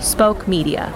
[0.00, 0.92] Spoke Media.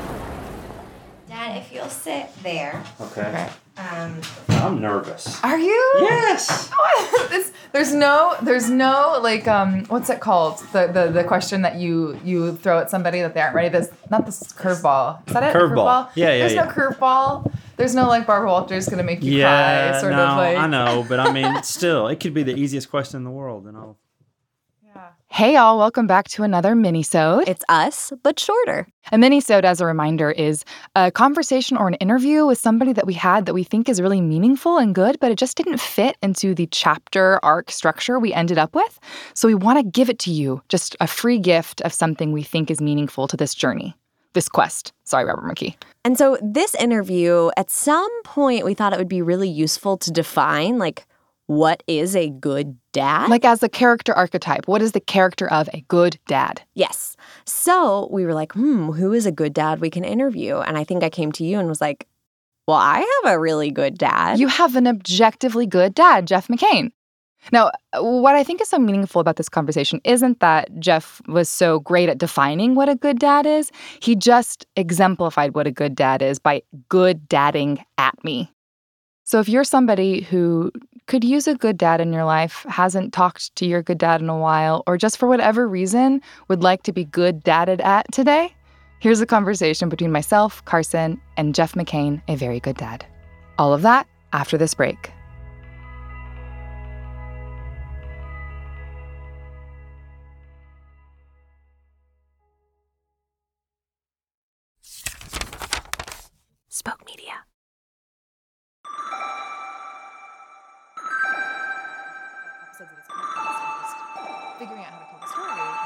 [1.28, 2.82] Dad, if you'll sit there.
[3.00, 3.48] Okay.
[3.76, 5.42] Um, I'm nervous.
[5.44, 5.92] Are you?
[6.00, 6.70] Yes.
[7.28, 10.58] This- there's no, there's no like, um, what's it called?
[10.72, 13.68] The, the the question that you you throw at somebody that they aren't ready.
[13.68, 15.26] This not this curveball.
[15.26, 15.52] Is that it?
[15.56, 16.10] Curveball.
[16.14, 16.64] Yeah, yeah, There's yeah.
[16.64, 17.52] no curveball.
[17.76, 20.00] There's no like Barbara Walters gonna make you Yeah, cry.
[20.00, 20.56] Sort no, of like.
[20.56, 23.66] I know, but I mean, still, it could be the easiest question in the world,
[23.66, 23.98] and I'll.
[25.34, 27.48] Hey y'all, welcome back to another mini-sode.
[27.48, 28.86] It's us, but shorter.
[29.10, 33.14] A mini-sode, as a reminder, is a conversation or an interview with somebody that we
[33.14, 36.54] had that we think is really meaningful and good, but it just didn't fit into
[36.54, 39.00] the chapter arc structure we ended up with.
[39.34, 42.44] So we want to give it to you, just a free gift of something we
[42.44, 43.96] think is meaningful to this journey,
[44.34, 44.92] this quest.
[45.02, 45.74] Sorry, Robert McKee.
[46.04, 50.12] And so, this interview, at some point, we thought it would be really useful to
[50.12, 51.06] define like,
[51.46, 53.28] what is a good dad?
[53.28, 56.62] Like as a character archetype, what is the character of a good dad?
[56.74, 57.16] yes.
[57.46, 60.58] So, we were like, hmm, who is a good dad we can interview?
[60.58, 62.06] And I think I came to you and was like,
[62.66, 64.38] well, I have a really good dad.
[64.38, 66.90] You have an objectively good dad, Jeff McCain.
[67.52, 71.80] Now, what I think is so meaningful about this conversation isn't that Jeff was so
[71.80, 73.70] great at defining what a good dad is.
[74.00, 78.50] He just exemplified what a good dad is by good dadding at me.
[79.24, 80.72] So if you're somebody who
[81.06, 84.28] could use a good dad in your life, hasn't talked to your good dad in
[84.28, 88.54] a while, or just for whatever reason would like to be good dadded at today,
[89.00, 93.04] here's a conversation between myself, Carson, and Jeff McCain, a very good dad.
[93.58, 95.10] All of that after this break.
[106.68, 107.44] Spoke Media.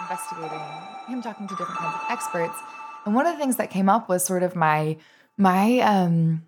[0.09, 0.61] Investigating
[1.09, 2.59] him talking to different kinds of experts.
[3.05, 4.97] And one of the things that came up was sort of my
[5.37, 6.42] my um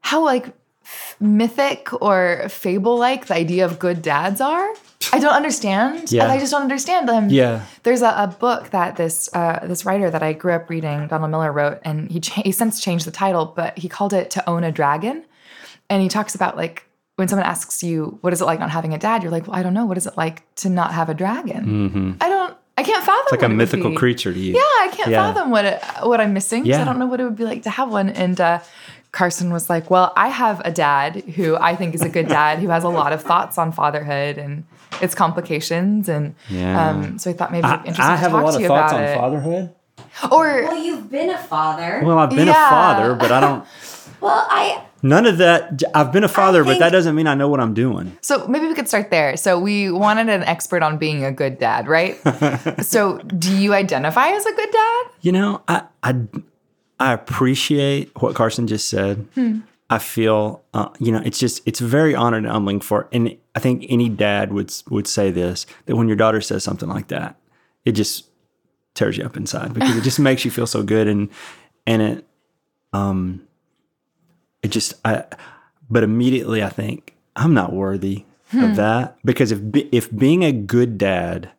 [0.00, 0.48] how like
[0.84, 4.68] f- mythic or fable like the idea of good dads are.
[5.12, 6.10] I don't understand.
[6.12, 6.30] Yeah.
[6.30, 7.28] I just don't understand them.
[7.28, 7.64] Yeah.
[7.82, 11.30] There's a, a book that this uh, this writer that I grew up reading, Donald
[11.30, 14.48] Miller, wrote, and he, cha- he since changed the title, but he called it "To
[14.48, 15.24] Own a Dragon,"
[15.90, 16.84] and he talks about like
[17.22, 19.56] when someone asks you, "What is it like not having a dad?" You're like, "Well,
[19.56, 19.86] I don't know.
[19.86, 22.10] What is it like to not have a dragon?" Mm-hmm.
[22.20, 22.54] I don't.
[22.76, 23.20] I can't fathom.
[23.24, 23.96] It's like what a it would mythical be.
[23.96, 24.54] creature to you.
[24.54, 25.32] Yeah, I can't Yeah.
[25.32, 26.62] fathom what it, what I'm missing.
[26.62, 26.80] 'cause Yeah.
[26.82, 28.08] I don't know what it would be like to have one.
[28.08, 28.58] And uh,
[29.12, 32.58] Carson was like, "Well, I have a dad who I think is a good dad
[32.58, 34.64] who has a lot of thoughts on fatherhood and
[35.00, 36.88] its complications." And Yeah.
[36.90, 38.50] um, so I thought maybe it'd be I, interesting I to have a talk lot
[38.52, 39.16] to of you thoughts about on it.
[39.16, 39.70] fatherhood.
[40.30, 42.02] Or well, you've been a father.
[42.04, 42.66] Well, I've been Yeah.
[42.66, 43.64] a father, but I don't.
[44.20, 45.82] Well, I None of that.
[45.94, 48.16] I've been a father, but that doesn't mean I know what I'm doing.
[48.20, 49.36] so maybe we could start there.
[49.36, 52.16] So we wanted an expert on being a good dad, right?
[52.84, 55.02] so do you identify as a good dad?
[55.20, 56.14] You know, I I,
[57.00, 59.26] I appreciate what Carson just said.
[59.90, 63.58] I feel, uh, you know, it's just it's very honored and humbling for, and I
[63.58, 67.36] think any dad would would say this that when your daughter says something like that,
[67.84, 68.26] it just
[68.94, 71.28] tears you up inside because it just makes you feel so good and
[71.86, 72.26] and it
[72.92, 73.46] um
[74.62, 75.24] it just I
[75.90, 78.74] but immediately I think I'm not worthy of hmm.
[78.74, 79.16] that.
[79.24, 79.60] Because if
[79.92, 81.50] if being a good dad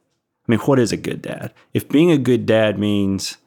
[0.47, 1.53] I mean what is a good dad?
[1.73, 3.37] If being a good dad means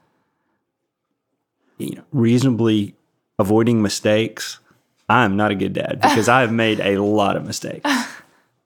[1.78, 2.94] you know reasonably
[3.38, 4.60] avoiding mistakes
[5.08, 7.88] I'm not a good dad because I've made a lot of mistakes.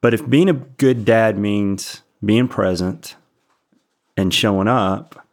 [0.01, 3.17] But if being a good dad means being present
[4.17, 5.27] and showing up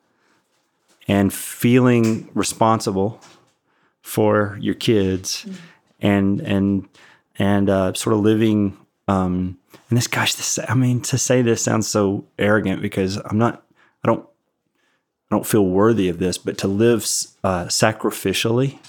[1.08, 3.22] and feeling responsible
[4.08, 5.46] for your kids
[6.00, 6.88] and and
[7.38, 8.78] and uh, sort of living
[9.10, 9.58] um,
[9.90, 13.64] and this gosh this I mean to say this sounds so arrogant because I'm not
[14.04, 14.24] I don't
[15.30, 17.02] I don't feel worthy of this but to live
[17.44, 18.80] uh, sacrificially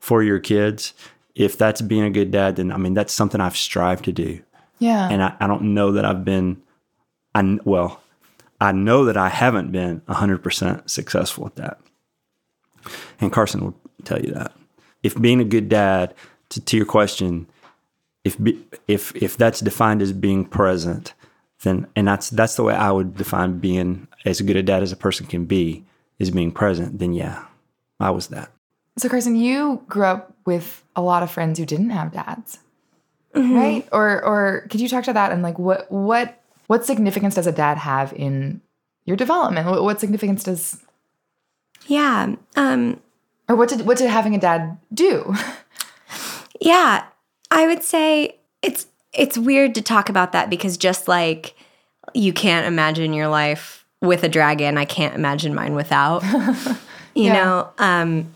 [0.00, 0.94] for your kids
[1.34, 4.40] if that's being a good dad then I mean that's something I've strived to do
[4.78, 5.06] Yeah.
[5.10, 6.62] and I, I don't know that I've been
[7.34, 8.00] I well
[8.58, 11.80] I know that I haven't been 100% successful at that.
[13.20, 13.74] And Carson will
[14.04, 14.52] tell you that.
[15.02, 16.14] If being a good dad,
[16.50, 17.46] to, to your question,
[18.24, 21.14] if be, if if that's defined as being present,
[21.62, 24.92] then and that's that's the way I would define being as good a dad as
[24.92, 25.84] a person can be
[26.18, 26.98] is being present.
[26.98, 27.44] Then yeah,
[27.98, 28.50] I was that.
[28.98, 32.58] So, Carson, you grew up with a lot of friends who didn't have dads,
[33.34, 33.88] right?
[33.90, 37.52] Or, or could you talk to that and like what, what, what significance does a
[37.52, 38.60] dad have in
[39.06, 39.66] your development?
[39.66, 40.84] What, what significance does,
[41.86, 42.34] yeah.
[42.54, 43.00] Um
[43.52, 45.34] or what did, what did having a dad do?
[46.60, 47.04] Yeah,
[47.50, 51.56] I would say it's it's weird to talk about that because just like
[52.14, 54.78] you can't imagine your life with a dragon.
[54.78, 56.22] I can't imagine mine without.
[57.14, 57.32] you Yeah.
[57.32, 58.32] know, um,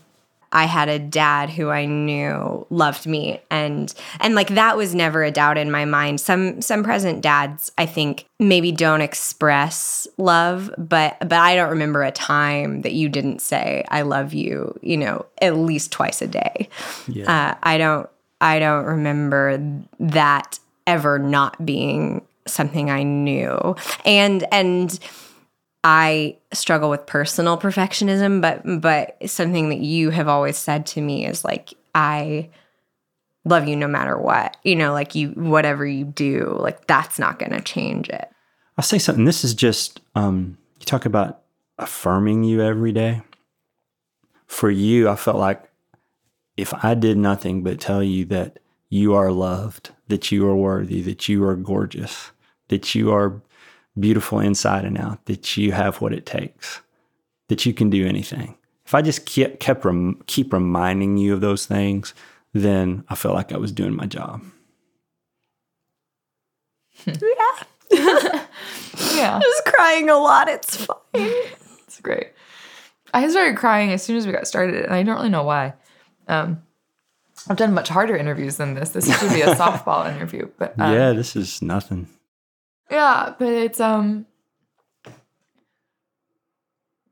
[0.51, 5.23] I had a dad who I knew loved me, and and like that was never
[5.23, 6.21] a doubt in my mind.
[6.21, 12.03] Some some present dads, I think, maybe don't express love, but but I don't remember
[12.03, 14.77] a time that you didn't say I love you.
[14.81, 16.69] You know, at least twice a day.
[17.07, 17.51] Yeah.
[17.51, 18.09] Uh, I don't
[18.39, 19.61] I don't remember
[19.99, 23.75] that ever not being something I knew.
[24.05, 24.97] And and
[25.89, 31.25] I struggle with personal perfectionism, but but something that you have always said to me
[31.25, 32.49] is like I
[33.45, 34.57] love you no matter what.
[34.63, 38.29] You know, like you whatever you do, like that's not going to change it.
[38.77, 39.23] I'll say something.
[39.23, 41.43] This is just um, you talk about
[41.77, 43.21] affirming you every day.
[44.45, 45.71] For you, I felt like
[46.57, 51.01] if I did nothing but tell you that you are loved, that you are worthy,
[51.03, 52.31] that you are gorgeous,
[52.67, 53.41] that you are
[53.99, 56.81] beautiful inside and out, that you have what it takes,
[57.47, 58.55] that you can do anything.
[58.85, 62.13] If I just kept, kept rem- keep reminding you of those things,
[62.53, 64.41] then I felt like I was doing my job.
[67.05, 67.13] Yeah,
[67.91, 69.39] yeah.
[69.41, 70.97] Just crying a lot, it's fine.
[71.13, 72.27] it's great.
[73.13, 75.73] I started crying as soon as we got started, and I don't really know why.
[76.27, 76.61] Um,
[77.49, 78.89] I've done much harder interviews than this.
[78.89, 82.07] This should be a softball interview, but um, yeah, this is nothing.
[82.89, 84.25] Yeah, but it's um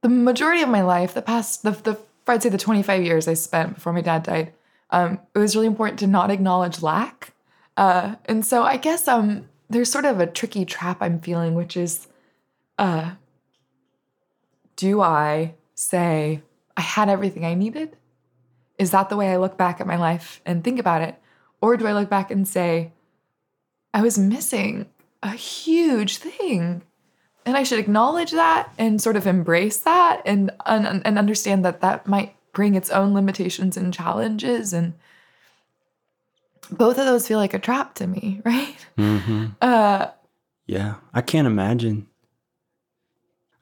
[0.02, 3.36] the majority of my life, the past the the I'd say the 25 years I
[3.36, 4.54] spent before my dad died,
[4.90, 7.34] um, it was really important to not acknowledge lack.
[7.78, 11.76] Uh, and so I guess um there's sort of a tricky trap I'm feeling, which
[11.78, 12.08] is
[12.78, 13.12] uh
[14.76, 16.42] do I say
[16.78, 17.96] I had everything I needed?
[18.78, 21.16] Is that the way I look back at my life and think about it?
[21.62, 22.92] Or do I look back and say,
[23.94, 24.88] I was missing
[25.26, 26.84] a huge thing.
[27.46, 31.82] And I should acknowledge that and sort of embrace that and and, and understand that
[31.82, 34.94] that might bring its own limitations and challenges and
[36.72, 38.86] both of those feel like a trap to me, right?
[38.98, 40.08] hmm Uh
[40.66, 42.08] Yeah, I can't imagine.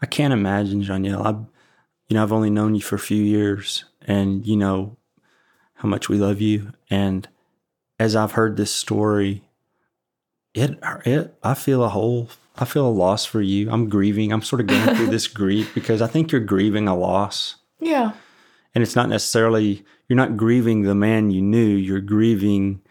[0.02, 1.26] I can't imagine, Janielle.
[1.26, 1.32] I,
[2.10, 4.98] you know, I've only known you for a few years, and you know
[5.76, 6.74] how much we love you.
[6.90, 7.28] And
[8.00, 9.44] as I've heard this story,
[10.54, 13.72] it, it, I feel a whole, I feel a loss for you.
[13.72, 14.32] I'm grieving.
[14.32, 18.14] I'm sort of going through this grief because I think you're grieving a loss, yeah.
[18.76, 21.66] and it's not necessarily you're not grieving the man you knew.
[21.68, 22.82] You're grieving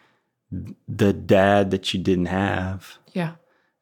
[0.88, 3.32] the dad that you didn't have Yeah.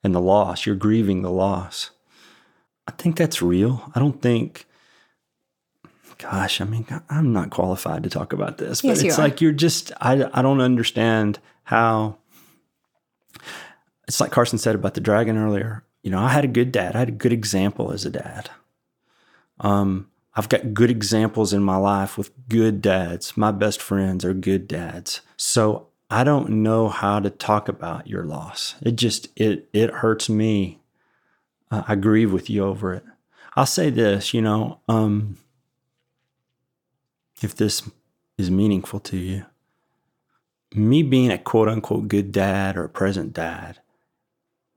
[0.05, 0.67] and the loss.
[0.67, 1.91] You're grieving the loss.
[2.87, 3.91] I think that's real.
[3.94, 4.67] I don't think,
[6.19, 9.23] gosh, I mean, I'm not qualified to talk about this, but Yes, you it's are.
[9.23, 12.19] like you're just, I, I don't understand how,
[14.11, 15.85] it's like Carson said about the dragon earlier.
[16.03, 18.51] You know, I had a good dad, I had a good example as a dad.
[19.61, 23.37] Um, I've got good examples in my life with good dads.
[23.37, 25.21] My best friends are good dads.
[25.37, 28.75] So I don't know how to talk about your loss.
[28.83, 30.81] It just it it hurts me.
[31.71, 33.05] Uh, I grieve with you over it.
[33.55, 35.37] I'll say this, you know, um,
[37.41, 37.89] if this
[38.37, 39.47] is meaningful to you,
[40.75, 43.79] me being a quote unquote good dad or a present dad,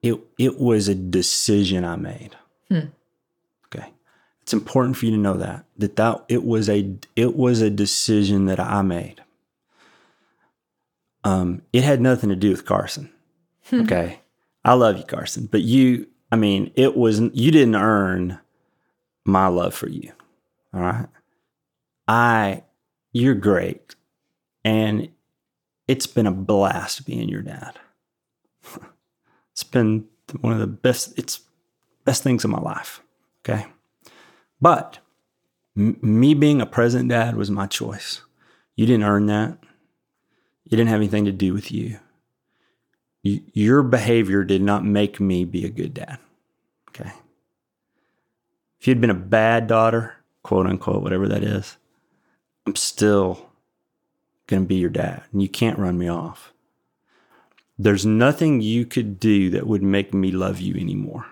[0.03, 2.35] it it was a decision I made.
[2.69, 2.87] Hmm.
[3.67, 3.91] Okay.
[4.43, 7.69] It's important for you to know that that that it was a it was a
[7.69, 9.23] decision that I made.
[11.23, 13.09] Um, it had nothing to do with Carson.
[13.71, 14.19] Okay.
[14.65, 18.39] I love you, Carson, but you, I mean, it was you didn't earn
[19.23, 20.11] my love for you.
[20.73, 21.07] All right.
[22.07, 22.63] I
[23.13, 23.95] you're great.
[24.65, 25.09] And
[25.87, 27.79] it's been a blast being your dad.
[29.53, 30.05] it's been
[30.41, 31.41] one of the best it's
[32.05, 33.01] best things in my life.
[33.43, 33.65] Okay.
[34.59, 34.99] But
[35.77, 38.21] m- me being a present dad was my choice.
[38.75, 39.57] You didn't earn that.
[40.65, 41.99] It didn't have anything to do with you.
[43.21, 43.41] you.
[43.53, 46.17] Your behavior did not make me be a good dad.
[46.89, 47.11] Okay.
[48.79, 51.77] If you'd been a bad daughter, quote unquote, whatever that is,
[52.65, 53.49] I'm still
[54.47, 56.52] going to be your dad and you can't run me off.
[57.77, 61.25] There's nothing you could do that would make me love you anymore.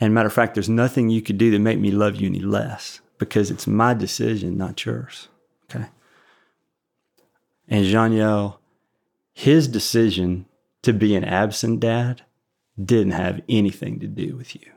[0.00, 2.40] And matter of fact, there's nothing you could do that make me love you any
[2.40, 5.28] less because it's my decision, not yours.
[5.64, 5.86] Okay.
[7.68, 8.60] And Janielle,
[9.32, 10.46] his decision
[10.82, 12.22] to be an absent dad
[12.82, 14.70] didn't have anything to do with you.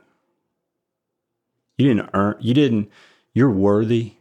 [1.76, 2.90] You didn't earn, you didn't,
[3.32, 4.14] you're worthy.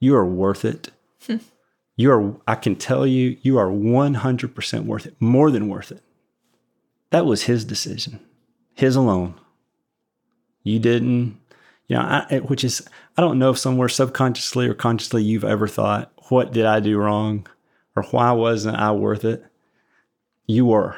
[0.00, 0.90] You are worth it.
[1.96, 6.02] you are, I can tell you, you are 100% worth it, more than worth it.
[7.10, 8.20] That was his decision,
[8.74, 9.34] his alone.
[10.64, 11.38] You didn't,
[11.86, 12.86] you know, I, which is,
[13.16, 16.98] I don't know if somewhere subconsciously or consciously you've ever thought, what did I do
[16.98, 17.46] wrong?
[17.94, 19.44] Or why wasn't I worth it?
[20.46, 20.96] You were.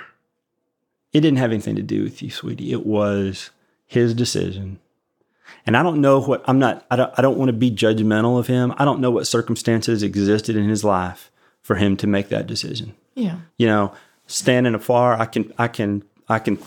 [1.13, 2.73] It didn't have anything to do with you, sweetie.
[2.73, 3.51] It was
[3.87, 4.79] his decision.
[5.67, 8.39] And I don't know what, I'm not, I don't, I don't want to be judgmental
[8.39, 8.75] of him.
[8.77, 11.31] I don't know what circumstances existed in his life
[11.63, 12.95] for him to make that decision.
[13.15, 13.39] Yeah.
[13.57, 13.93] You know,
[14.27, 16.59] standing afar, I can, I can, I can,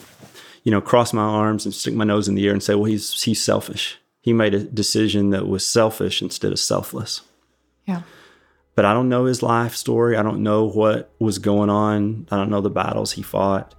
[0.64, 2.86] you know, cross my arms and stick my nose in the air and say, well,
[2.86, 3.98] he's, he's selfish.
[4.22, 7.22] He made a decision that was selfish instead of selfless.
[7.86, 8.02] Yeah.
[8.76, 10.16] But I don't know his life story.
[10.16, 12.28] I don't know what was going on.
[12.32, 13.76] I don't know the battles he fought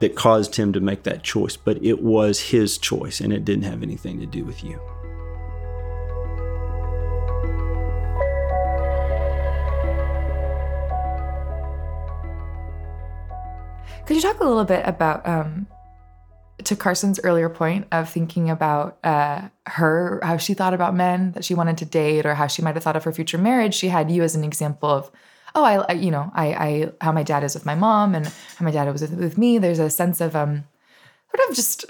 [0.00, 1.56] that caused him to make that choice.
[1.56, 4.80] But it was his choice and it didn't have anything to do with you.
[14.06, 15.66] Could you talk a little bit about um,
[16.64, 21.44] to Carson's earlier point of thinking about uh, her, how she thought about men that
[21.44, 23.74] she wanted to date, or how she might have thought of her future marriage?
[23.74, 25.10] She had you as an example of,
[25.54, 28.26] oh, I, I you know, I, I, how my dad is with my mom and
[28.56, 29.58] how my dad was with, with me.
[29.58, 30.64] There's a sense of um,
[31.34, 31.84] sort of just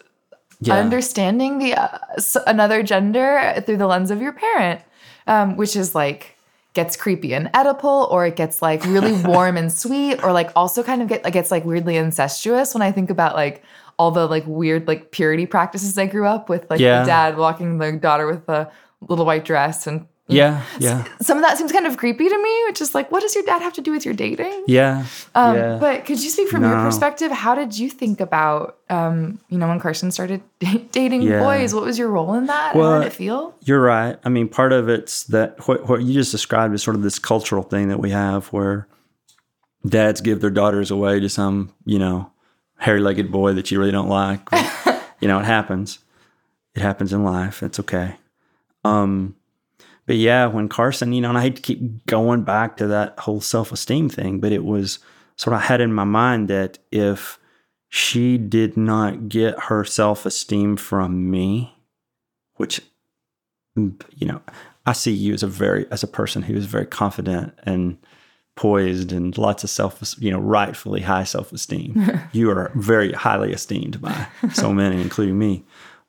[0.60, 0.76] Yeah.
[0.78, 1.98] understanding the uh,
[2.46, 4.80] another gender through the lens of your parent,
[5.26, 6.36] um, which is like
[6.74, 10.82] gets creepy and Oedipal, or it gets like really warm and sweet, or like also
[10.82, 12.74] kind of get like gets like weirdly incestuous.
[12.74, 13.62] When I think about like
[13.98, 17.00] all the like weird like purity practices I grew up with, like Yeah.
[17.00, 20.62] the dad walking the daughter with the little white dress and Yeah.
[20.78, 21.04] Yeah.
[21.22, 23.44] some of that seems kind of creepy to me, which is like, what does your
[23.44, 24.64] dad have to do with your dating?
[24.66, 25.06] Yeah.
[25.34, 25.78] Um, yeah.
[25.80, 27.32] But could you speak from your perspective?
[27.32, 30.42] How did you think about, um, you know, when Carson started
[30.92, 31.40] dating Yeah.
[31.40, 31.74] boys?
[31.74, 32.74] What was your role in that?
[32.76, 33.54] Well, How did it feel?
[33.64, 34.18] You're right.
[34.24, 37.18] I mean, part of it's that what, what you just described is sort of this
[37.18, 38.86] cultural thing that we have where
[39.86, 42.30] dads give their daughters away to some, you know,
[42.78, 44.40] hairy legged boy that you really don't like.
[45.20, 46.00] you know, it happens.
[46.74, 47.62] It happens in life.
[47.62, 48.16] It's okay.
[48.84, 49.34] Um,
[50.08, 53.18] but yeah, when Carson, you know, and I hate to keep going back to that
[53.18, 55.00] whole self esteem thing, but it was
[55.36, 57.38] sort of I had in my mind that if
[57.90, 61.74] she did not get her self esteem from me,
[62.54, 62.80] which
[63.78, 64.40] mm, you know,
[64.86, 67.98] I see you as a very as a person who is very confident and
[68.56, 72.18] poised and lots of self, you know, rightfully high self esteem.
[72.32, 75.66] you are very highly esteemed by so many, including me.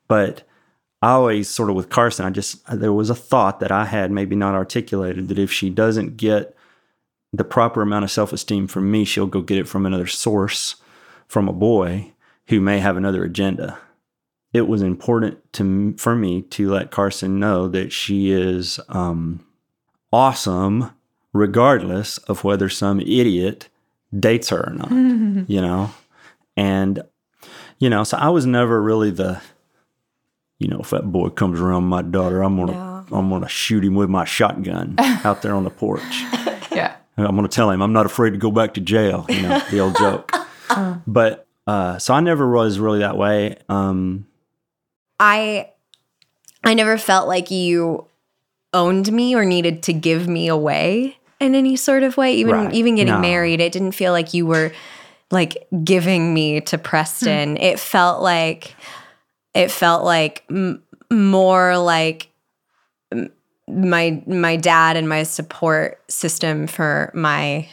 [0.08, 0.44] But
[1.02, 4.12] I always sort of with Carson, I just there was a thought that I had
[4.12, 6.56] maybe not articulated that if she doesn't get
[7.32, 10.76] the proper amount of self esteem from me, she'll go get it from another source,
[11.28, 12.12] from a boy
[12.48, 13.78] who may have another agenda
[14.54, 19.46] it was important to for me to let Carson know that she is um,
[20.12, 20.92] awesome,
[21.34, 23.70] regardless of whether some idiot
[24.18, 24.92] dates her or not.
[25.50, 25.92] you know,
[26.58, 27.04] and
[27.78, 29.42] you know, so I was never really the,
[30.60, 33.96] you know, if that boy comes around my daughter, I'm gonna I'm gonna shoot him
[33.96, 36.04] with my shotgun out there on the porch.
[36.72, 36.96] Yeah.
[37.18, 39.26] I'm to tell him I'm not afraid to go back to jail.
[39.28, 40.32] You know, the old joke.
[41.08, 43.58] But uh, so I never was really that way.
[43.68, 44.28] Um,
[45.20, 45.70] I
[46.64, 48.06] I never felt like you
[48.74, 52.36] owned me or needed to give me away in any sort of way.
[52.36, 52.74] Even Right.
[52.74, 53.20] even getting No.
[53.20, 54.72] married, it didn't feel like you were
[55.32, 57.58] like giving me to Preston.
[57.58, 58.76] It felt like
[59.60, 62.30] it felt like m- more like
[63.68, 67.68] my my dad and my support system for my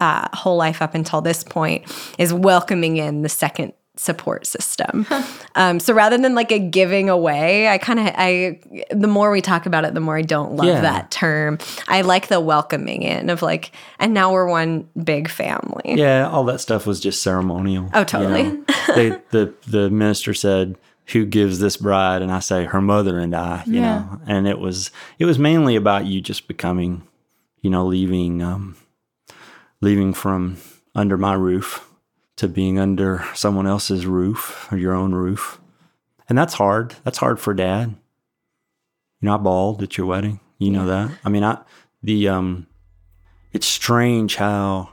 [0.00, 1.84] uh, whole life up until this point
[2.18, 5.06] is welcoming in the second support system.
[5.56, 9.40] um, so rather than like a giving away, I kind of I the more we
[9.40, 10.80] talk about it, the more I don't love Yeah.
[10.82, 11.58] that term.
[11.88, 15.94] I like the welcoming in of like, and now we're one big family.
[15.96, 17.90] yeah, all that stuff was just ceremonial.
[17.92, 18.42] Oh, you totally.
[18.44, 18.64] know.
[18.94, 20.78] they, the the minister said,
[21.12, 23.80] "Who gives this bride?" And I say, "Her mother and I." You Yeah.
[23.98, 27.02] know, and it was it was mainly about you just becoming,
[27.60, 28.76] you know, leaving um,
[29.80, 30.56] leaving from
[30.94, 31.86] under my roof
[32.36, 35.60] to being under someone else's roof or your own roof,
[36.28, 36.94] and that's hard.
[37.04, 37.94] That's hard for dad.
[39.20, 40.40] You know, I bawled at your wedding.
[40.58, 41.10] You know that.
[41.24, 41.58] I mean, I
[42.02, 42.66] the um,
[43.52, 44.90] it's strange how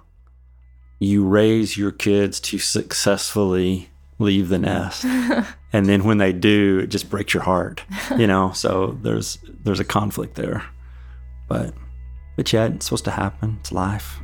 [1.00, 5.06] you raise your kids to successfully leave the nest.
[5.74, 7.84] And then when they do it just breaks your heart
[8.18, 8.52] you know?
[8.56, 10.64] So there's there's a conflict there.
[11.48, 11.74] But
[12.36, 13.58] but yeah it's supposed to happen.
[13.60, 14.20] It's life.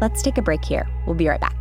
[0.00, 0.88] Let's take a break here.
[1.06, 1.59] We'll be right back.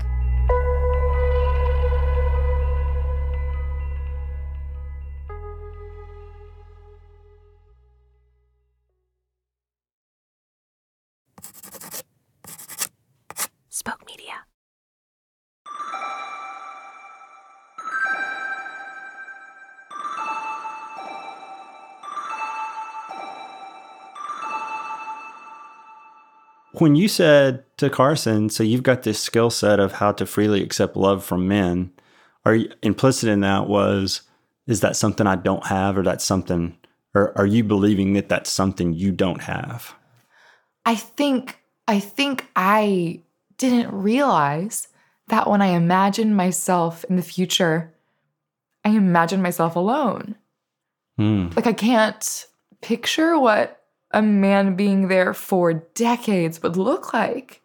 [26.79, 30.61] When you said to Carson, so you've got this skill set of how to freely
[30.63, 31.91] accept love from men,
[32.45, 34.21] are you, implicit in that was,
[34.67, 36.77] is that something I don't have, or that's something,
[37.13, 39.93] or are you believing that that's something you don't have?
[40.85, 43.21] I think I think I
[43.57, 44.87] didn't realize
[45.27, 47.93] that when I imagined myself in the future,
[48.85, 50.35] I imagined myself alone.
[51.17, 51.49] Hmm.
[51.55, 52.47] Like I can't
[52.81, 53.78] picture what
[54.11, 57.61] a man being there for decades would look like.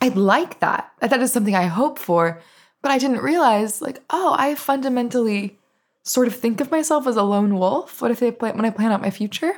[0.00, 0.92] I'd like that.
[1.00, 2.40] That is something I hope for,
[2.82, 5.58] but I didn't realize like, oh, I fundamentally
[6.02, 8.00] sort of think of myself as a lone wolf.
[8.00, 9.52] What if they plan when I plan out my future?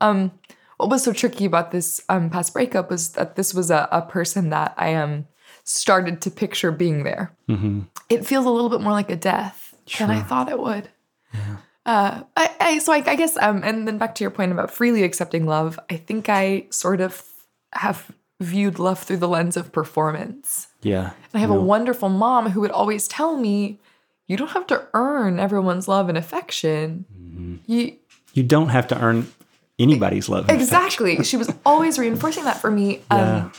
[0.00, 0.32] Um,
[0.76, 4.02] what was so tricky about this um, past breakup was that this was a, a
[4.02, 5.26] person that I um
[5.62, 7.32] started to picture being there.
[7.46, 10.88] hmm It feels a little bit more like a death than I thought it would.
[11.86, 14.70] Uh, I, I so I, I guess um, and then back to your point about
[14.70, 15.78] freely accepting love.
[15.90, 17.24] I think I sort of
[17.72, 18.10] have
[18.40, 20.68] viewed love through the lens of performance.
[20.82, 21.10] Yeah.
[21.10, 23.78] And I have a wonderful mom who would always tell me,
[24.26, 27.04] "You don't have to earn everyone's love and affection.
[27.12, 27.56] Mm-hmm.
[27.66, 27.96] You
[28.34, 29.32] You don't have to earn
[29.78, 30.48] anybody's love.
[30.50, 33.00] exactly." she was always reinforcing that for me.
[33.10, 33.50] Um, Yeah.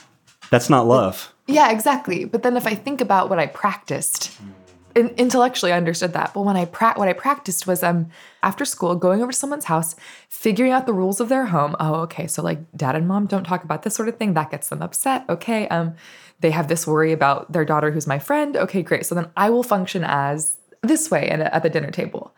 [0.52, 1.34] That's not love.
[1.48, 2.26] Yeah, exactly.
[2.26, 4.54] But then if I think about what I practiced, in,
[4.96, 6.34] intellectually I understood that.
[6.34, 8.10] But when I pra- what I practiced was um
[8.44, 9.96] after school going over to someone's house,
[10.30, 11.76] figuring out the rules of their home.
[11.80, 12.28] Oh, okay.
[12.28, 14.34] So like dad and mom don't talk about this sort of thing.
[14.34, 15.26] That gets them upset.
[15.30, 15.68] Okay.
[15.68, 15.96] Um,
[16.40, 18.58] they have this worry about their daughter who's my friend.
[18.58, 19.06] Okay, great.
[19.06, 22.34] So then I will function as this way and at the dinner table.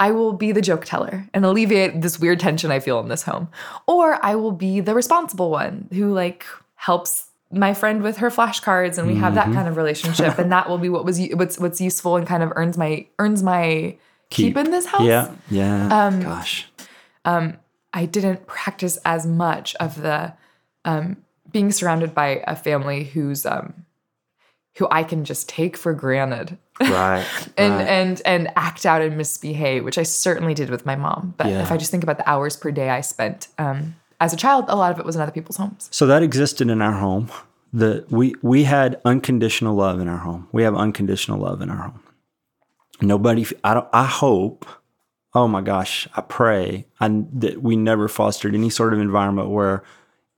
[0.00, 3.24] I will be the joke teller and alleviate this weird tension I feel in this
[3.24, 3.48] home.
[3.86, 6.44] Or I will be the responsible one who like
[6.76, 10.68] helps my friend with her flashcards and we have that kind of relationship and that
[10.68, 13.96] will be what was what's what's useful and kind of earns my earns my
[14.30, 15.02] keep, in this house.
[15.02, 15.32] Yeah.
[15.50, 16.06] Yeah.
[16.06, 16.66] Um, Gosh.
[17.94, 20.34] I didn't practice as much of the
[20.84, 21.16] um,
[21.50, 23.86] being surrounded by a family who's um,
[24.76, 27.26] who I can just take for granted Right.
[27.56, 27.88] and right.
[27.88, 31.34] and and act out and misbehave, which I certainly did with my mom.
[31.36, 31.62] But Yeah.
[31.62, 34.64] if I just think about the hours per day I spent um, as a child,
[34.68, 35.88] a lot of it was in other people's homes.
[35.92, 37.30] So that existed in our home.
[37.72, 40.48] The we we had unconditional love in our home.
[40.52, 42.02] We have unconditional love in our home.
[43.00, 43.46] Nobody.
[43.62, 43.88] I don't.
[43.92, 44.66] I hope.
[45.34, 46.08] Oh my gosh!
[46.16, 49.84] I pray I, that we never fostered any sort of environment where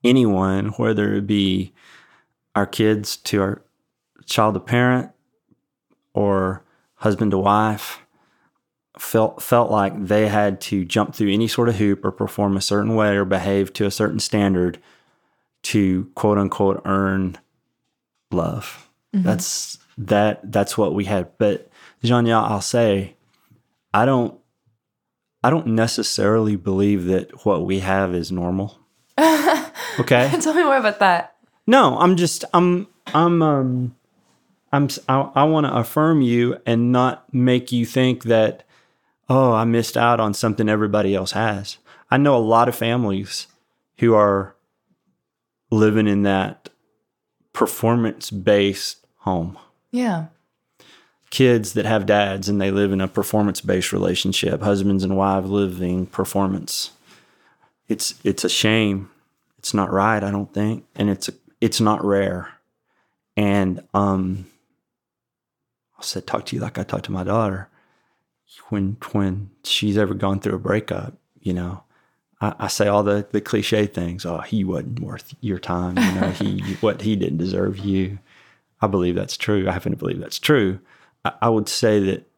[0.03, 1.73] anyone, whether it be
[2.53, 3.61] our kids to our
[4.25, 5.11] child to parent
[6.13, 6.63] or
[6.95, 8.00] husband to wife,
[8.99, 12.61] felt felt like they had to jump through any sort of hoop or perform a
[12.61, 14.77] certain way or behave to a certain standard
[15.63, 17.37] to quote unquote earn
[18.31, 18.89] love.
[19.13, 21.37] That's that that's what we had.
[21.37, 21.69] But
[22.03, 23.15] Janielle, I'll say,
[23.93, 24.37] I don't
[25.43, 28.79] I don't necessarily believe that what we have is normal.
[29.19, 30.31] okay.
[30.41, 31.35] Tell me more about that.
[31.67, 33.95] No, I'm just I'm I'm um
[34.71, 38.63] I'm I want to affirm you and not make you think that
[39.31, 41.77] oh I missed out on something everybody else has.
[42.09, 43.47] I know a lot of families
[43.99, 44.55] who are
[45.69, 46.69] living in that
[47.53, 49.57] performance based home.
[49.89, 50.27] Yeah.
[51.29, 55.49] Kids that have dads and they live in a performance based relationship, husbands and wives
[55.49, 56.91] living performance.
[57.87, 59.09] It's it's a shame.
[59.57, 62.49] It's not right, I don't think, and it's a, it's not rare.
[63.37, 64.47] And um
[65.97, 67.69] I said talk to you like I talk to my daughter.
[68.69, 71.83] When when she's ever gone through a breakup, you know,
[72.41, 74.25] I, I say all the the cliche things.
[74.25, 75.97] Oh, he wasn't worth your time.
[75.97, 78.19] You know, he what he didn't deserve you.
[78.81, 79.67] I believe that's true.
[79.69, 80.79] I happen to believe that's true.
[81.23, 82.29] I, I would say that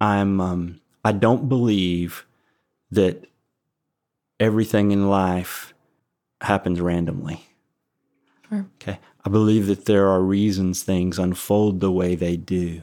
[0.00, 2.26] I'm um, I don't believe
[2.90, 3.26] that
[4.40, 5.74] everything in life
[6.40, 7.46] happens randomly.
[8.48, 8.66] Sure.
[8.80, 8.98] Okay.
[9.24, 12.82] I believe that there are reasons things unfold the way they do.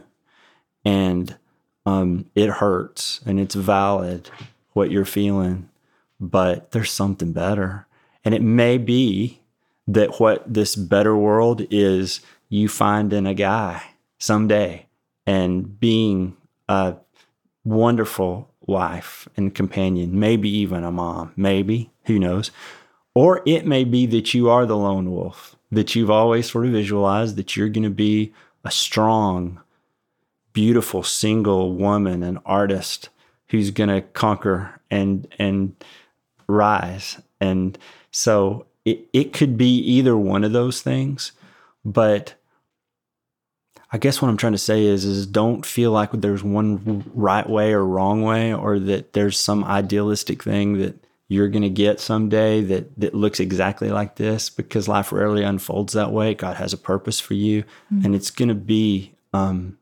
[0.83, 1.37] And
[1.85, 4.29] um, it hurts and it's valid
[4.73, 5.69] what you're feeling,
[6.19, 7.87] but there's something better.
[8.23, 9.39] And it may be
[9.87, 13.81] that what this better world is you finding a guy
[14.19, 14.85] someday
[15.25, 16.37] and being
[16.69, 16.95] a
[17.63, 22.51] wonderful wife and companion, maybe even a mom, maybe, who knows.
[23.13, 26.71] Or it may be that you are the lone wolf, that you've always sort of
[26.71, 29.59] visualized that you're going to be a strong,
[30.53, 33.09] beautiful single woman, an artist
[33.49, 35.75] who's going to conquer and and
[36.47, 37.19] rise.
[37.39, 37.77] And
[38.11, 41.31] so it, it could be either one of those things,
[41.85, 42.35] but
[43.91, 47.47] I guess what I'm trying to say is is don't feel like there's one right
[47.47, 50.95] way or wrong way or that there's some idealistic thing that
[51.27, 55.93] you're going to get someday that that looks exactly like this because life rarely unfolds
[55.93, 56.33] that way.
[56.33, 57.63] God has a purpose for you,
[58.03, 59.77] and it's going to be um,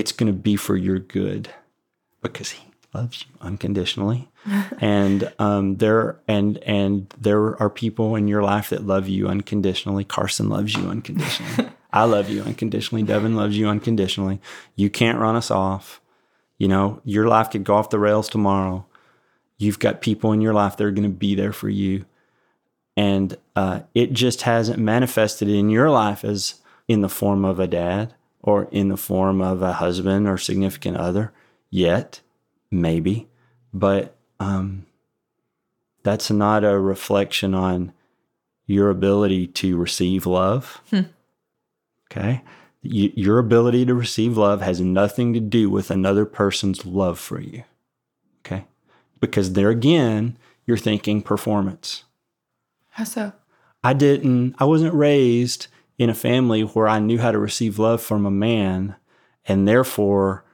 [0.00, 1.50] it's going to be for your good
[2.22, 4.30] because He loves you unconditionally,
[4.80, 10.04] and um, there and and there are people in your life that love you unconditionally.
[10.04, 11.70] Carson loves you unconditionally.
[11.92, 13.02] I love you unconditionally.
[13.02, 14.40] Devin loves you unconditionally.
[14.74, 16.00] You can't run us off.
[16.56, 18.86] You know, your life could go off the rails tomorrow.
[19.58, 22.06] You've got people in your life that are going to be there for you.
[22.96, 27.66] And uh, it just hasn't manifested in your life as in the form of a
[27.66, 31.32] dad or in the form of a husband or significant other
[31.70, 32.20] yet,
[32.70, 33.28] maybe.
[33.72, 34.86] But um,
[36.02, 37.92] that's not a reflection on
[38.66, 40.80] your ability to receive love.
[42.10, 42.42] Okay.
[42.82, 47.40] You, your ability to receive love has nothing to do with another person's love for
[47.40, 47.64] you.
[48.40, 48.64] Okay.
[49.20, 52.04] Because there again, you're thinking performance.
[52.90, 53.32] How so?
[53.84, 55.66] I didn't, I wasn't raised
[56.00, 58.96] in a family where I knew how to receive love from a man.
[59.44, 60.46] And therefore,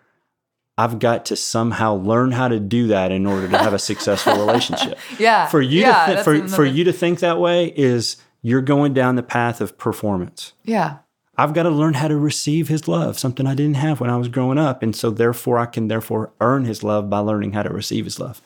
[0.77, 4.33] I've got to somehow learn how to do that in order to have a successful
[4.45, 4.99] relationship.
[5.21, 5.47] Yeah.
[5.47, 8.61] For you yeah, to th- for, another- for you to think that way is you're
[8.61, 10.53] going down the path of performance.
[10.65, 10.99] Yeah.
[11.39, 14.17] I've got to learn how to receive his love, something I didn't have when I
[14.17, 14.83] was growing up.
[14.83, 18.19] And so therefore I can therefore earn his love by learning how to receive his
[18.19, 18.43] love.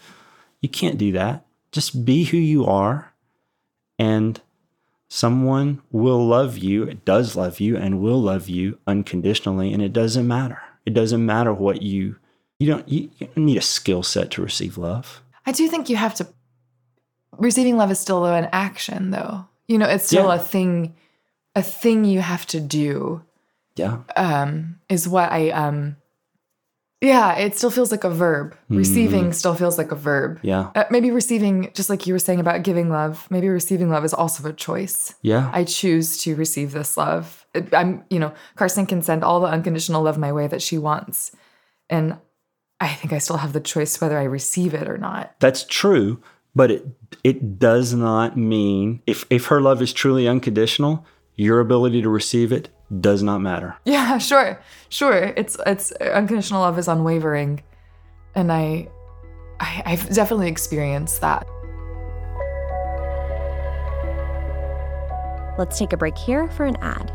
[0.60, 1.46] You can't do that.
[1.72, 3.14] Just be who you are
[3.98, 4.38] and
[5.12, 9.92] someone will love you, it does love you and will love you unconditionally and it
[9.92, 10.62] doesn't matter.
[10.86, 12.16] It doesn't matter what you
[12.60, 15.20] you don't you, you don't need a skill set to receive love.
[15.44, 16.28] I do think you have to.
[17.38, 19.46] Receiving love is still an action, though.
[19.66, 20.34] You know, it's still Yeah.
[20.34, 20.94] a thing.
[21.56, 23.22] A thing you have to do
[23.76, 23.98] Yeah.
[24.14, 25.50] um, is what I.
[25.50, 25.96] Um,
[27.00, 28.54] yeah, it still feels like a verb.
[28.68, 30.38] Receiving still feels like a verb.
[30.42, 30.70] Yeah.
[30.74, 34.12] Uh, maybe receiving, just like you were saying about giving love, maybe receiving love is
[34.12, 35.14] also a choice.
[35.22, 35.50] Yeah.
[35.52, 37.46] I choose to receive this love.
[37.72, 41.32] I'm, you know, Carson can send all the unconditional love my way that she wants.
[41.88, 42.18] And
[42.80, 45.34] I think I still have the choice whether I receive it or not.
[45.40, 46.22] That's true,
[46.54, 46.86] but it
[47.24, 52.52] it does not mean if if her love is truly unconditional, your ability to receive
[52.52, 53.76] it does not matter.
[53.84, 54.60] Yeah, sure.
[54.88, 55.32] Sure.
[55.36, 57.62] It's it's unconditional love is unwavering.
[58.34, 58.88] And I,
[59.60, 61.46] I I've definitely experienced that.
[65.58, 67.12] Let's take a break here for an ad.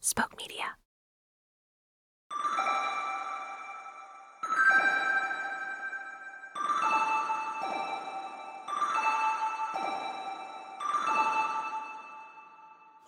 [0.00, 0.76] Spoke Media.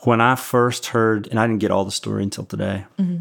[0.09, 3.19] When I first heard, and I didn't get all the story until today, mm-hmm.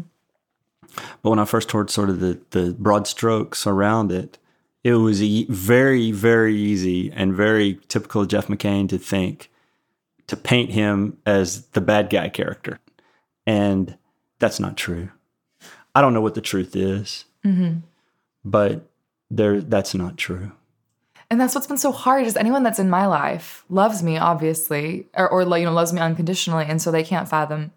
[1.22, 4.38] but when I first heard sort of the the broad strokes around it,
[4.82, 9.50] it was e- very very easy and very typical of Jeff McCain to think
[10.28, 12.80] to paint him as the bad guy character,
[13.46, 13.98] and
[14.38, 15.10] that's not true.
[15.94, 17.80] I don't know what the truth is, mm-hmm.
[18.46, 18.88] but
[19.30, 20.52] there that's not true.
[21.30, 25.08] And that's what's been so hard is anyone that's in my life loves me, obviously,
[25.14, 26.64] or, or like, you know, loves me unconditionally.
[26.66, 27.72] And so they can't fathom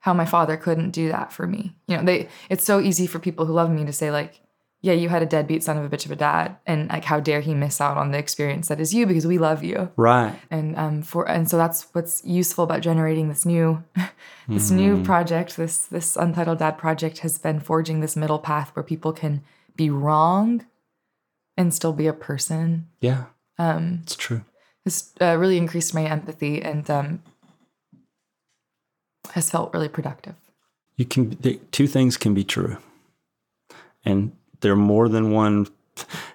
[0.00, 1.76] how my father couldn't do that for me.
[1.86, 4.40] You know, they it's so easy for people who love me to say, like,
[4.80, 6.56] yeah, you had a deadbeat son of a bitch of a dad.
[6.66, 9.38] And like how dare he miss out on the experience that is you because we
[9.38, 9.90] love you.
[9.96, 10.38] Right.
[10.50, 13.82] and um for and so that's what's useful about generating this new
[14.48, 18.82] this new project this this untitled dad project has been forging this middle path where
[18.82, 19.42] people can
[19.76, 20.64] be wrong
[21.56, 23.24] and still be a person Yeah,
[23.58, 24.42] um it's true.
[24.84, 27.22] It's uh, really increased my empathy and um
[29.32, 30.34] has felt really productive
[30.96, 32.78] You can the, two things can be true,
[34.04, 35.66] and they're more than one.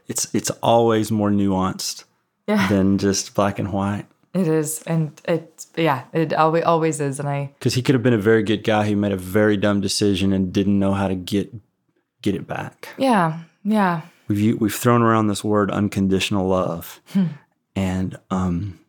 [0.08, 2.04] It's it's always more nuanced
[2.48, 4.06] yeah than just black and white.
[4.34, 8.04] it is and it yeah it always always is and i Because he could have
[8.04, 11.08] been a very good guy who made a very dumb decision and didn't know how
[11.08, 11.54] to get
[12.22, 12.90] get it back.
[12.98, 17.02] yeah yeah We've we've thrown around this word unconditional love,
[17.76, 18.80] and um,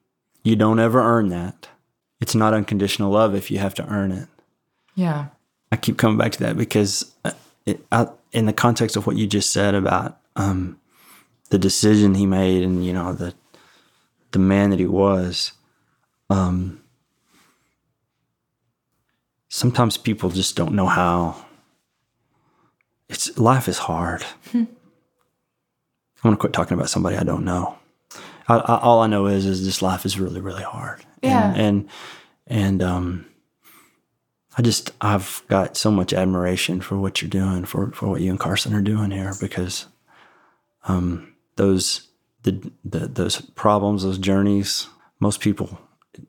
[0.45, 1.69] you don't ever earn that.
[2.21, 4.29] It's not unconditional love if you have to earn it.
[4.95, 5.27] yeah
[5.73, 7.33] I keep coming back to that because uh,
[7.67, 10.79] it, I, in the context of what you just said about um,
[11.51, 13.35] the decision he made and you know the
[14.31, 15.53] the man that he was,
[16.31, 16.81] um,
[19.49, 21.45] sometimes people just don't know how.
[23.09, 24.25] It's life is hard.
[26.23, 27.79] I want to quit talking about somebody I don't know.
[28.49, 31.05] I, I, all I know is is this life is really really hard.
[31.23, 31.53] Yeah.
[31.55, 31.89] And and,
[32.47, 33.27] and um,
[34.57, 38.31] I just I've got so much admiration for what you're doing, for for what you
[38.31, 39.87] and Carson are doing here, because
[40.85, 42.09] um, those
[42.43, 44.89] the, the those problems, those journeys,
[45.21, 45.79] most people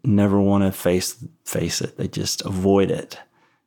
[0.03, 1.97] never want to face face it.
[1.97, 3.19] They just avoid it.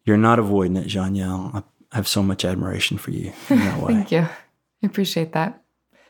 [0.05, 1.51] You're not avoiding it, Janielle.
[1.53, 1.63] I,
[1.93, 3.95] I have so much admiration for you in that way.
[3.95, 4.21] Thank you.
[4.21, 5.63] I appreciate that.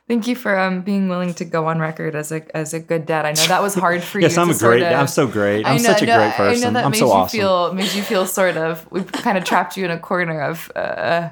[0.08, 3.06] Thank you for um, being willing to go on record as a as a good
[3.06, 3.26] dad.
[3.26, 4.38] I know that was hard for yes, you.
[4.38, 4.80] Yes, I'm a great.
[4.82, 5.66] Sort of, I'm so great.
[5.66, 6.62] I I'm know- such a no, great person.
[6.62, 7.38] I know that I'm made so you awesome.
[7.40, 8.86] feel made you feel sort of.
[8.92, 11.30] We kind of trapped you in a corner of uh,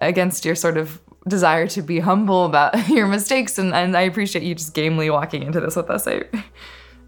[0.00, 4.44] against your sort of desire to be humble about your mistakes, and, and I appreciate
[4.44, 6.06] you just gamely walking into this with us.
[6.06, 6.22] I,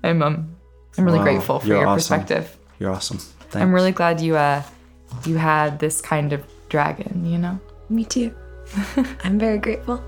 [0.03, 0.57] I'm um,
[0.99, 1.95] I'm really Wow, grateful for your awesome.
[2.19, 2.57] perspective.
[2.81, 3.19] You're awesome.
[3.19, 3.57] Thanks.
[3.57, 4.61] I'm really glad you uh
[5.25, 7.25] you had this kind of dragon.
[7.25, 7.61] You know.
[7.91, 8.35] Me too.
[9.23, 10.03] I'm very grateful.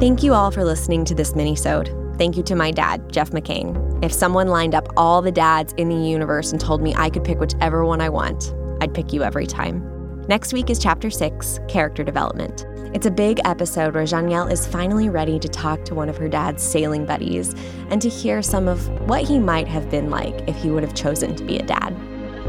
[0.00, 1.92] Thank you all for listening to this mini-sode.
[2.18, 3.98] Thank you to my dad, Jeff McCain.
[4.00, 7.24] If someone lined up all the dads in the universe and told me I could
[7.24, 9.82] pick whichever one I want, I'd pick you every time.
[10.28, 12.64] Next week is chapter six, character development.
[12.94, 16.28] It's a big episode where Janielle is finally ready to talk to one of her
[16.28, 17.56] dad's sailing buddies
[17.90, 20.94] and to hear some of what he might have been like if he would have
[20.94, 21.92] chosen to be a dad.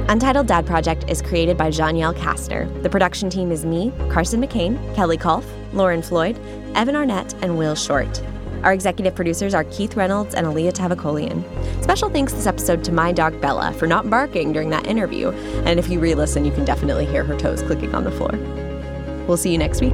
[0.10, 2.66] Untitled Dad Project is created by Janielle Kastner.
[2.82, 6.36] The production team is me, Carson McCain, Kelly Kolf, Lauren Floyd,
[6.74, 8.20] Evan Arnett, and Will Short.
[8.64, 11.44] Our executive producers are Keith Reynolds and Alia Tavakolian.
[11.84, 15.80] Special thanks this episode to my dog Bella for not barking during that interview, and
[15.80, 18.32] if you re listen, you can definitely hear her toes clicking on the floor.
[19.28, 19.94] We'll see you next week.